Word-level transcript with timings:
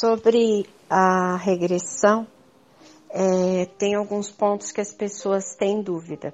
Sobre 0.00 0.64
a 0.88 1.36
regressão, 1.36 2.26
é, 3.10 3.66
tem 3.76 3.94
alguns 3.94 4.30
pontos 4.30 4.72
que 4.72 4.80
as 4.80 4.94
pessoas 4.94 5.54
têm 5.54 5.82
dúvida. 5.82 6.32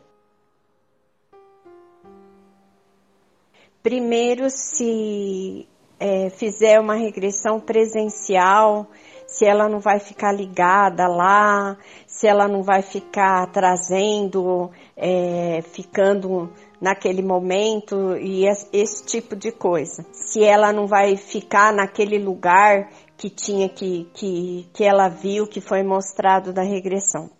Primeiro, 3.82 4.48
se 4.50 5.66
é, 5.98 6.30
fizer 6.30 6.78
uma 6.78 6.94
regressão 6.94 7.58
presencial, 7.58 8.86
se 9.26 9.44
ela 9.44 9.68
não 9.68 9.80
vai 9.80 9.98
ficar 9.98 10.30
ligada 10.30 11.08
lá, 11.08 11.76
se 12.06 12.28
ela 12.28 12.46
não 12.46 12.62
vai 12.62 12.82
ficar 12.82 13.50
trazendo, 13.50 14.70
é, 14.96 15.60
ficando 15.72 16.52
naquele 16.80 17.22
momento 17.22 18.16
e 18.16 18.46
esse 18.46 19.04
tipo 19.04 19.34
de 19.34 19.50
coisa. 19.50 20.06
Se 20.12 20.44
ela 20.44 20.72
não 20.72 20.86
vai 20.86 21.16
ficar 21.16 21.72
naquele 21.72 22.18
lugar 22.18 22.90
que 23.16 23.30
tinha 23.30 23.68
que, 23.68 24.08
que, 24.14 24.68
que 24.72 24.84
ela 24.84 25.08
viu, 25.08 25.46
que 25.46 25.60
foi 25.60 25.82
mostrado 25.82 26.52
da 26.52 26.62
regressão. 26.62 27.30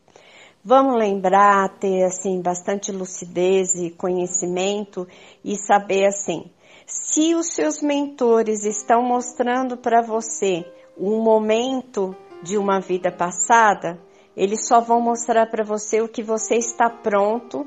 Vamos 0.65 0.97
lembrar, 0.97 1.79
ter 1.79 2.05
assim 2.05 2.41
bastante 2.41 2.91
lucidez 2.91 3.75
e 3.77 3.91
conhecimento 3.91 5.07
e 5.45 5.57
saber 5.57 6.07
assim, 6.07 6.51
se 6.87 7.35
os 7.35 7.53
seus 7.53 7.81
mentores 7.81 8.65
estão 8.65 9.03
mostrando 9.03 9.77
para 9.77 10.03
você 10.03 10.65
um 10.99 11.23
momento 11.23 12.17
de 12.43 12.59
uma 12.59 12.81
vida 12.81 13.13
passada, 13.13 14.01
eles 14.37 14.67
só 14.67 14.81
vão 14.81 15.01
mostrar 15.01 15.47
para 15.51 15.65
você 15.65 16.01
o 16.01 16.09
que 16.09 16.23
você 16.23 16.57
está 16.57 16.91
pronto 16.91 17.67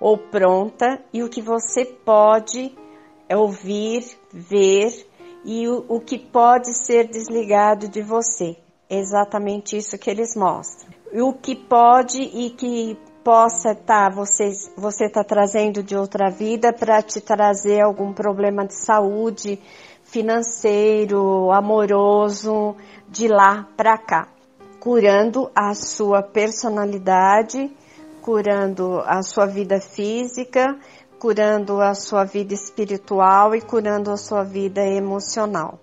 ou 0.00 0.18
pronta 0.18 1.02
e 1.12 1.22
o 1.22 1.28
que 1.28 1.42
você 1.42 1.84
pode 1.84 2.74
ouvir, 3.28 4.04
ver 4.32 5.09
e 5.44 5.68
o, 5.68 5.84
o 5.88 6.00
que 6.00 6.18
pode 6.18 6.74
ser 6.74 7.08
desligado 7.08 7.88
de 7.88 8.02
você. 8.02 8.56
Exatamente 8.88 9.76
isso 9.76 9.96
que 9.98 10.10
eles 10.10 10.34
mostram. 10.36 10.92
O 11.12 11.32
que 11.32 11.54
pode 11.54 12.20
e 12.20 12.50
que 12.50 12.98
possa 13.24 13.72
estar 13.72 14.08
tá, 14.08 14.14
você 14.14 14.50
você 14.76 15.08
tá 15.08 15.22
trazendo 15.22 15.82
de 15.82 15.96
outra 15.96 16.30
vida 16.30 16.72
para 16.72 17.02
te 17.02 17.20
trazer 17.20 17.80
algum 17.80 18.12
problema 18.12 18.66
de 18.66 18.74
saúde, 18.74 19.60
financeiro, 20.02 21.52
amoroso, 21.52 22.74
de 23.08 23.28
lá 23.28 23.68
para 23.76 23.96
cá, 23.98 24.28
curando 24.80 25.50
a 25.54 25.74
sua 25.74 26.22
personalidade, 26.22 27.70
curando 28.22 29.00
a 29.06 29.22
sua 29.22 29.46
vida 29.46 29.80
física, 29.80 30.76
curando 31.20 31.82
a 31.82 31.94
sua 31.94 32.24
vida 32.24 32.54
espiritual 32.54 33.54
e 33.54 33.60
curando 33.60 34.10
a 34.10 34.16
sua 34.16 34.42
vida 34.42 34.80
emocional. 34.80 35.78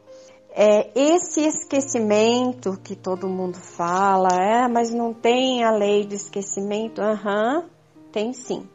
É, 0.49 0.89
esse 0.95 1.41
esquecimento 1.41 2.79
que 2.83 2.95
todo 2.95 3.29
mundo 3.29 3.59
fala, 3.59 4.29
é, 4.33 4.67
mas 4.67 4.89
não 4.91 5.13
tem 5.13 5.63
a 5.63 5.69
lei 5.69 6.07
do 6.07 6.15
esquecimento? 6.15 6.99
Aham, 6.99 7.59
uhum, 7.59 7.69
tem 8.11 8.33
sim. 8.33 8.67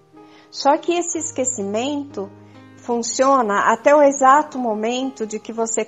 Só 0.48 0.76
que 0.76 0.92
esse 0.92 1.18
esquecimento 1.18 2.30
funciona 2.76 3.72
até 3.72 3.92
o 3.92 4.00
exato 4.00 4.56
momento 4.56 5.26
de 5.26 5.40
que 5.40 5.52
você 5.52 5.84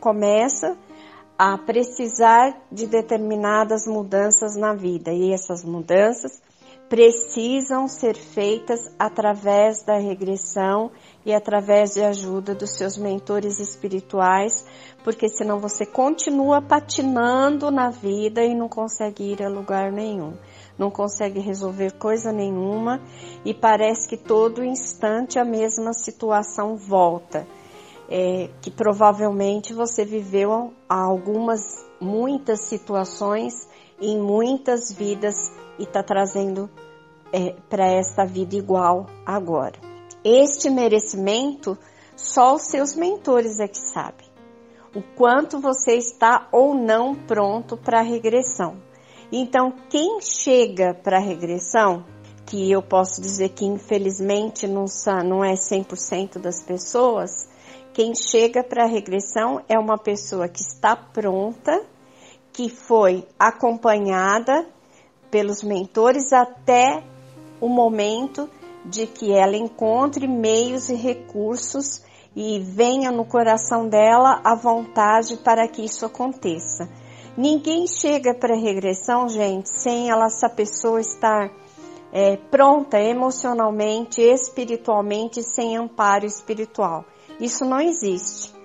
começa 0.00 0.74
a 1.36 1.58
precisar 1.58 2.62
de 2.72 2.86
determinadas 2.86 3.86
mudanças 3.86 4.56
na 4.56 4.72
vida. 4.72 5.12
E 5.12 5.34
essas 5.34 5.62
mudanças 5.62 6.40
precisam 6.88 7.86
ser 7.86 8.14
feitas 8.14 8.90
através 8.98 9.82
da 9.82 9.98
regressão 9.98 10.90
e 11.24 11.34
através 11.34 11.92
de 11.92 12.02
ajuda 12.02 12.54
dos 12.54 12.76
seus 12.76 12.96
mentores 12.96 13.60
espirituais, 13.60 14.64
porque 15.04 15.28
senão 15.28 15.58
você 15.58 15.84
continua 15.84 16.62
patinando 16.62 17.70
na 17.70 17.90
vida 17.90 18.42
e 18.42 18.54
não 18.54 18.68
consegue 18.68 19.32
ir 19.32 19.42
a 19.42 19.48
lugar 19.48 19.92
nenhum, 19.92 20.32
não 20.78 20.90
consegue 20.90 21.40
resolver 21.40 21.92
coisa 21.92 22.32
nenhuma 22.32 23.02
e 23.44 23.52
parece 23.52 24.08
que 24.08 24.16
todo 24.16 24.64
instante 24.64 25.38
a 25.38 25.44
mesma 25.44 25.92
situação 25.92 26.76
volta. 26.76 27.46
É, 28.10 28.48
que 28.62 28.70
provavelmente 28.70 29.74
você 29.74 30.02
viveu 30.02 30.72
algumas, 30.88 31.60
muitas 32.00 32.60
situações 32.62 33.68
em 34.00 34.18
muitas 34.18 34.92
vidas 34.92 35.34
e 35.78 35.82
está 35.82 36.02
trazendo 36.02 36.70
é, 37.32 37.54
para 37.68 37.86
esta 37.86 38.24
vida 38.24 38.56
igual 38.56 39.06
agora. 39.26 39.78
Este 40.24 40.70
merecimento 40.70 41.78
só 42.16 42.56
os 42.56 42.62
seus 42.62 42.96
mentores 42.96 43.60
é 43.60 43.68
que 43.68 43.78
sabem. 43.78 44.26
O 44.94 45.02
quanto 45.14 45.60
você 45.60 45.94
está 45.94 46.48
ou 46.50 46.74
não 46.74 47.14
pronto 47.14 47.76
para 47.76 48.00
a 48.00 48.02
regressão. 48.02 48.76
Então, 49.30 49.72
quem 49.88 50.20
chega 50.20 50.94
para 50.94 51.18
a 51.18 51.20
regressão, 51.20 52.04
que 52.46 52.70
eu 52.70 52.82
posso 52.82 53.20
dizer 53.20 53.50
que 53.50 53.64
infelizmente 53.64 54.66
não, 54.66 54.86
não 55.24 55.44
é 55.44 55.52
100% 55.52 56.38
das 56.38 56.62
pessoas, 56.62 57.48
quem 57.92 58.14
chega 58.14 58.64
para 58.64 58.84
a 58.84 58.88
regressão 58.88 59.60
é 59.68 59.78
uma 59.78 59.98
pessoa 59.98 60.48
que 60.48 60.62
está 60.62 60.96
pronta, 60.96 61.84
que 62.58 62.68
foi 62.68 63.24
acompanhada 63.38 64.66
pelos 65.30 65.62
mentores 65.62 66.32
até 66.32 67.04
o 67.60 67.68
momento 67.68 68.50
de 68.84 69.06
que 69.06 69.32
ela 69.32 69.56
encontre 69.56 70.26
meios 70.26 70.88
e 70.88 70.94
recursos 70.96 72.02
e 72.34 72.58
venha 72.58 73.12
no 73.12 73.24
coração 73.24 73.88
dela 73.88 74.40
a 74.42 74.56
vontade 74.56 75.36
para 75.36 75.68
que 75.68 75.84
isso 75.84 76.04
aconteça. 76.04 76.88
Ninguém 77.36 77.86
chega 77.86 78.34
para 78.34 78.54
a 78.56 78.60
regressão, 78.60 79.28
gente, 79.28 79.68
sem 79.68 80.10
ela, 80.10 80.26
essa 80.26 80.48
pessoa 80.48 81.00
estar 81.00 81.52
é, 82.12 82.38
pronta 82.50 82.98
emocionalmente, 83.00 84.20
espiritualmente, 84.20 85.44
sem 85.44 85.76
amparo 85.76 86.26
espiritual. 86.26 87.04
Isso 87.38 87.64
não 87.64 87.78
existe. 87.78 88.57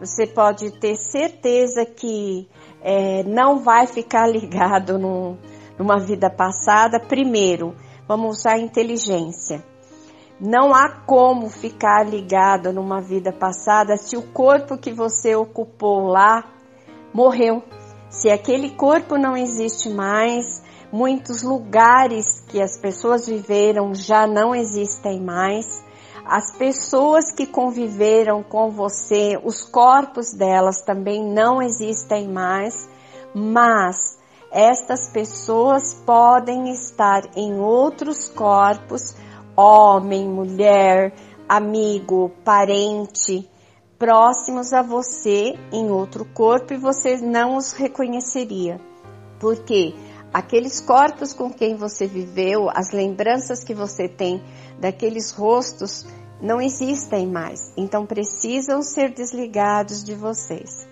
Você 0.00 0.26
pode 0.26 0.70
ter 0.78 0.96
certeza 0.96 1.84
que 1.84 2.48
é, 2.80 3.22
não 3.24 3.60
vai 3.60 3.86
ficar 3.86 4.26
ligado 4.30 4.98
numa 5.78 5.98
vida 5.98 6.28
passada, 6.28 6.98
primeiro, 6.98 7.74
vamos 8.06 8.38
usar 8.38 8.58
inteligência. 8.58 9.64
Não 10.40 10.74
há 10.74 10.88
como 11.06 11.48
ficar 11.48 12.04
ligado 12.04 12.72
numa 12.72 13.00
vida 13.00 13.32
passada 13.32 13.96
se 13.96 14.16
o 14.16 14.22
corpo 14.22 14.76
que 14.76 14.92
você 14.92 15.36
ocupou 15.36 16.08
lá 16.08 16.44
morreu. 17.14 17.62
Se 18.10 18.28
aquele 18.28 18.70
corpo 18.70 19.16
não 19.16 19.36
existe 19.36 19.88
mais, 19.88 20.62
muitos 20.92 21.42
lugares 21.42 22.40
que 22.48 22.60
as 22.60 22.76
pessoas 22.76 23.26
viveram 23.26 23.94
já 23.94 24.26
não 24.26 24.54
existem 24.54 25.20
mais. 25.20 25.82
As 26.24 26.56
pessoas 26.56 27.32
que 27.32 27.46
conviveram 27.46 28.42
com 28.42 28.70
você, 28.70 29.40
os 29.42 29.62
corpos 29.62 30.32
delas 30.32 30.82
também 30.82 31.24
não 31.24 31.60
existem 31.60 32.28
mais, 32.28 32.88
mas 33.34 34.18
estas 34.50 35.10
pessoas 35.10 35.94
podem 36.06 36.70
estar 36.70 37.22
em 37.36 37.58
outros 37.58 38.28
corpos, 38.28 39.14
homem, 39.56 40.28
mulher, 40.28 41.12
amigo, 41.48 42.30
parente, 42.44 43.48
próximos 43.98 44.72
a 44.72 44.82
você 44.82 45.54
em 45.72 45.90
outro 45.90 46.24
corpo 46.24 46.72
e 46.72 46.76
você 46.76 47.16
não 47.16 47.56
os 47.56 47.72
reconheceria. 47.72 48.80
Porque 49.40 49.94
aqueles 50.32 50.80
corpos 50.80 51.32
com 51.32 51.50
quem 51.50 51.76
você 51.76 52.06
viveu, 52.06 52.70
as 52.70 52.92
lembranças 52.92 53.62
que 53.62 53.74
você 53.74 54.08
tem 54.08 54.42
daqueles 54.78 55.30
rostos 55.30 56.06
não 56.40 56.60
existem 56.60 57.26
mais. 57.26 57.72
Então 57.76 58.06
precisam 58.06 58.82
ser 58.82 59.10
desligados 59.10 60.02
de 60.02 60.14
vocês. 60.14 60.88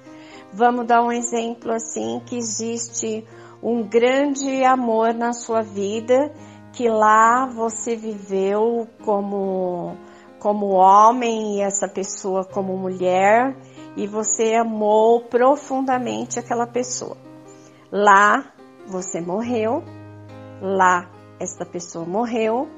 Vamos 0.52 0.86
dar 0.86 1.02
um 1.02 1.12
exemplo 1.12 1.72
assim 1.72 2.20
que 2.26 2.36
existe 2.36 3.24
um 3.62 3.82
grande 3.82 4.64
amor 4.64 5.14
na 5.14 5.32
sua 5.32 5.62
vida 5.62 6.32
que 6.72 6.88
lá 6.88 7.46
você 7.46 7.96
viveu 7.96 8.88
como 9.04 9.96
como 10.38 10.68
homem 10.68 11.58
e 11.58 11.60
essa 11.60 11.86
pessoa 11.86 12.44
como 12.44 12.74
mulher 12.74 13.54
e 13.94 14.06
você 14.06 14.54
amou 14.54 15.20
profundamente 15.24 16.38
aquela 16.38 16.66
pessoa. 16.66 17.16
Lá 17.92 18.50
você 18.86 19.20
morreu, 19.20 19.82
lá 20.60 21.10
esta 21.38 21.64
pessoa 21.64 22.04
morreu 22.04 22.68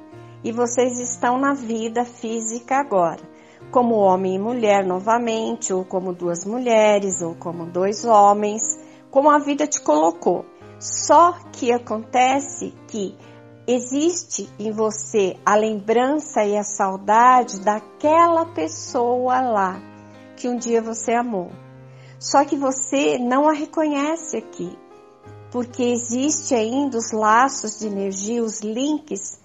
e 0.45 0.53
vocês 0.53 0.99
estão 0.99 1.39
na 1.39 1.55
vida 1.55 2.05
física 2.05 2.77
agora, 2.77 3.21
como 3.71 3.95
homem 3.95 4.37
e 4.37 4.39
mulher 4.39 4.85
novamente, 4.85 5.73
ou 5.73 5.85
como 5.85 6.13
duas 6.13 6.45
mulheres, 6.45 7.23
ou 7.23 7.35
como 7.35 7.67
dois 7.67 8.05
homens, 8.05 8.63
como 9.11 9.31
a 9.31 9.39
vida 9.39 9.67
te 9.67 9.81
colocou. 9.81 10.45
Só 10.79 11.33
que 11.53 11.73
acontece 11.73 12.75
que 12.89 13.17
existe 13.67 14.49
em 14.59 14.73
você 14.73 15.37
a 15.47 15.55
lembrança 15.55 16.45
e 16.45 16.57
a 16.57 16.65
saudade 16.65 17.61
daquela 17.61 18.47
pessoa 18.47 19.41
lá 19.41 19.81
que 20.37 20.49
um 20.49 20.57
dia 20.57 20.83
você 20.83 21.13
amou. 21.13 21.51
Só 22.19 22.45
que 22.45 22.57
você 22.57 23.19
não 23.19 23.49
a 23.49 23.53
reconhece 23.53 24.37
aqui, 24.37 24.77
porque 25.53 25.83
existe 25.83 26.55
ainda 26.55 26.97
os 26.97 27.13
laços 27.13 27.79
de 27.79 27.87
energia, 27.87 28.43
os 28.43 28.63
links 28.63 29.43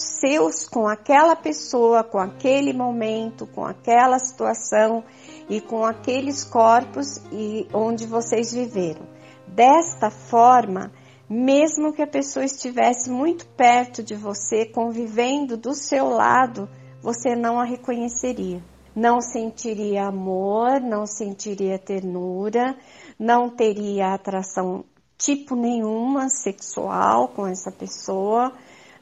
seus 0.00 0.66
com 0.66 0.88
aquela 0.88 1.36
pessoa, 1.36 2.02
com 2.02 2.18
aquele 2.18 2.72
momento, 2.72 3.46
com 3.46 3.66
aquela 3.66 4.18
situação 4.18 5.04
e 5.48 5.60
com 5.60 5.84
aqueles 5.84 6.42
corpos 6.42 7.18
e 7.30 7.68
onde 7.74 8.06
vocês 8.06 8.52
viveram. 8.52 9.06
Desta 9.46 10.10
forma, 10.10 10.90
mesmo 11.28 11.92
que 11.92 12.00
a 12.00 12.06
pessoa 12.06 12.44
estivesse 12.44 13.10
muito 13.10 13.46
perto 13.48 14.02
de 14.02 14.14
você, 14.14 14.64
convivendo 14.64 15.56
do 15.56 15.74
seu 15.74 16.08
lado, 16.08 16.66
você 17.02 17.36
não 17.36 17.60
a 17.60 17.64
reconheceria. 17.64 18.62
Não 18.96 19.20
sentiria 19.20 20.06
amor, 20.06 20.80
não 20.80 21.06
sentiria 21.06 21.78
ternura, 21.78 22.76
não 23.18 23.48
teria 23.48 24.14
atração 24.14 24.84
tipo 25.20 25.54
nenhuma 25.54 26.30
sexual 26.30 27.28
com 27.28 27.46
essa 27.46 27.70
pessoa, 27.70 28.52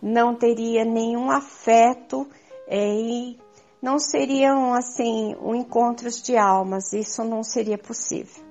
não 0.02 0.34
teria 0.34 0.84
nenhum 0.84 1.30
afeto 1.30 2.26
é, 2.66 2.92
e 2.92 3.38
não 3.80 3.98
seriam 3.98 4.74
assim 4.74 5.36
um 5.40 5.54
encontros 5.54 6.20
de 6.20 6.36
almas, 6.36 6.92
isso 6.92 7.22
não 7.22 7.44
seria 7.44 7.78
possível. 7.78 8.44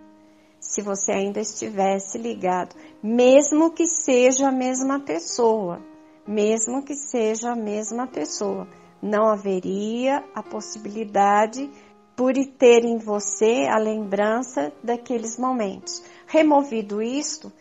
Se 0.60 0.81
você 0.81 1.12
ainda 1.12 1.42
estivesse 1.42 2.18
ligado, 2.18 2.75
mesmo 3.04 3.72
que 3.72 3.86
seja 3.86 4.48
a 4.48 4.52
mesma 4.52 5.00
pessoa, 5.02 5.81
mesmo 6.25 6.84
que 6.84 6.96
seja 6.96 7.52
a 7.52 7.56
mesma 7.56 8.08
pessoa, 8.08 8.68
não 9.02 9.28
haveria 9.28 10.24
a 10.34 10.42
possibilidade 10.42 11.69
por 12.18 12.34
ter 12.58 12.84
em 12.84 12.98
você 12.98 13.68
a 13.69 13.78
lembrança 13.78 14.74
daqueles 14.84 15.38
momentos. 15.38 16.04
Removido 16.25 17.00
isto, 17.00 17.54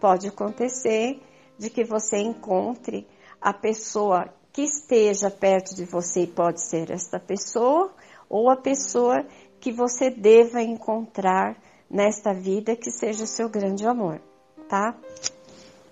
pode 0.00 0.26
acontecer 0.26 1.20
de 1.58 1.68
que 1.68 1.84
você 1.84 2.16
encontre 2.16 3.06
a 3.38 3.52
pessoa 3.52 4.32
que 4.50 4.62
esteja 4.62 5.30
perto 5.30 5.76
de 5.76 5.84
você, 5.84 6.26
pode 6.26 6.66
ser 6.66 6.90
esta 6.90 7.20
pessoa, 7.20 7.92
ou 8.30 8.50
a 8.50 8.56
pessoa 8.56 9.26
que 9.60 9.70
você 9.70 10.08
deva 10.08 10.62
encontrar 10.62 11.58
nesta 11.90 12.32
vida 12.32 12.74
que 12.74 12.90
seja 12.90 13.26
seu 13.26 13.50
grande 13.50 13.86
amor, 13.86 14.22
tá? 14.70 14.96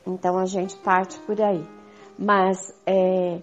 Então 0.06 0.38
a 0.38 0.46
gente 0.46 0.74
parte 0.78 1.18
por 1.20 1.38
aí. 1.42 1.62
Mas 2.18 2.74
é, 2.86 3.42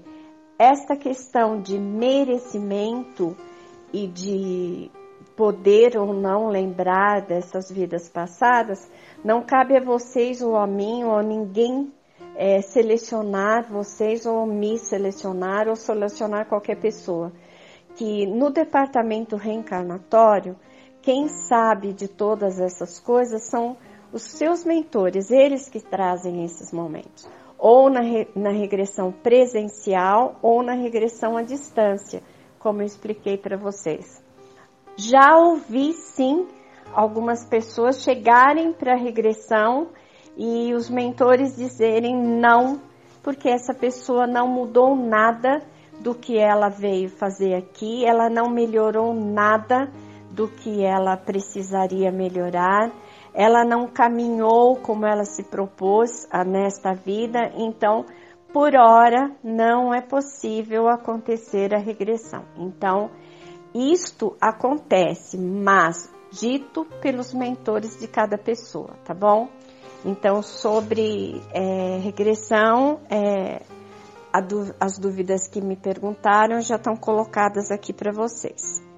esta 0.57 0.95
questão 0.95 1.61
de 1.61 1.77
merecimento 1.77 3.37
e 3.93 4.07
de 4.07 4.91
poder 5.35 5.97
ou 5.97 6.13
não 6.13 6.49
lembrar 6.49 7.21
dessas 7.21 7.71
vidas 7.71 8.09
passadas, 8.09 8.89
não 9.23 9.41
cabe 9.43 9.77
a 9.77 9.83
vocês 9.83 10.41
ou 10.41 10.57
a 10.57 10.67
mim 10.67 11.03
ou 11.03 11.15
a 11.15 11.23
ninguém 11.23 11.93
é, 12.35 12.61
selecionar 12.61 13.71
vocês 13.71 14.25
ou 14.25 14.45
me 14.45 14.77
selecionar 14.77 15.67
ou 15.67 15.75
selecionar 15.75 16.47
qualquer 16.47 16.79
pessoa. 16.79 17.31
Que 17.95 18.25
no 18.25 18.49
departamento 18.49 19.35
reencarnatório, 19.35 20.55
quem 21.01 21.27
sabe 21.27 21.93
de 21.93 22.07
todas 22.07 22.59
essas 22.59 22.99
coisas 22.99 23.49
são 23.49 23.77
os 24.11 24.23
seus 24.23 24.63
mentores, 24.63 25.31
eles 25.31 25.69
que 25.69 25.79
trazem 25.79 26.43
esses 26.43 26.71
momentos. 26.71 27.27
Ou 27.57 27.89
na, 27.89 28.01
re, 28.01 28.27
na 28.35 28.51
regressão 28.51 29.11
presencial 29.11 30.37
ou 30.41 30.63
na 30.63 30.73
regressão 30.73 31.37
à 31.37 31.43
distância, 31.43 32.21
como 32.63 32.81
eu 32.81 32.85
expliquei 32.85 33.37
para 33.37 33.57
vocês. 33.57 34.23
Já 34.95 35.35
ouvi 35.37 35.91
sim 35.91 36.47
algumas 36.93 37.45
pessoas 37.45 38.01
chegarem 38.01 38.71
para 38.71 38.93
a 38.93 38.97
regressão 38.97 39.89
e 40.37 40.73
os 40.73 40.89
mentores 40.89 41.57
dizerem 41.57 42.15
não, 42.15 42.79
porque 43.21 43.49
essa 43.49 43.73
pessoa 43.73 44.25
não 44.25 44.47
mudou 44.47 44.95
nada 44.95 45.61
do 45.99 46.15
que 46.15 46.37
ela 46.37 46.69
veio 46.69 47.09
fazer 47.09 47.53
aqui, 47.53 48.05
ela 48.05 48.29
não 48.29 48.49
melhorou 48.49 49.13
nada 49.13 49.91
do 50.31 50.47
que 50.47 50.83
ela 50.83 51.17
precisaria 51.17 52.11
melhorar, 52.11 52.91
ela 53.33 53.65
não 53.65 53.87
caminhou 53.87 54.77
como 54.77 55.05
ela 55.05 55.25
se 55.25 55.43
propôs 55.43 56.27
nesta 56.45 56.93
vida, 56.93 57.51
então, 57.55 58.05
por 58.53 58.75
hora, 58.75 59.31
não 59.43 59.91
é 59.91 59.99
possível 59.99 60.87
acontecer 60.87 61.73
a 61.73 61.79
regressão. 61.79 62.45
Então, 62.55 63.09
isto 63.73 64.37
acontece, 64.39 65.37
mas 65.37 66.13
dito 66.31 66.85
pelos 67.01 67.33
mentores 67.33 67.99
de 67.99 68.07
cada 68.07 68.37
pessoa, 68.37 68.91
tá 69.03 69.13
bom? 69.13 69.49
Então, 70.05 70.43
sobre 70.43 71.41
é, 71.51 71.97
regressão, 71.97 72.99
é, 73.09 73.63
as 74.79 74.99
dúvidas 74.99 75.47
que 75.47 75.59
me 75.59 75.75
perguntaram 75.75 76.61
já 76.61 76.75
estão 76.75 76.95
colocadas 76.95 77.71
aqui 77.71 77.91
para 77.91 78.11
vocês. 78.11 78.92